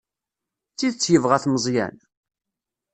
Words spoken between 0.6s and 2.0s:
D tidet yebɣa-t Meẓyan?